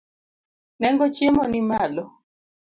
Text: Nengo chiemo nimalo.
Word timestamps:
Nengo 0.79 1.05
chiemo 1.15 1.43
nimalo. 1.51 2.03